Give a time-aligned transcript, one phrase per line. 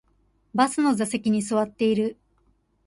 [0.55, 2.17] バスの座席に座っている